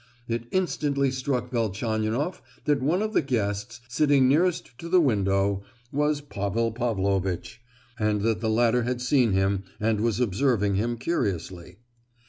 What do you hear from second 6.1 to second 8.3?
Pavel Pavlovitch, and